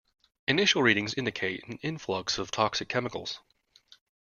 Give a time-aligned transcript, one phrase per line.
[0.47, 3.39] Initial readings indicate an influx of toxic chemicals.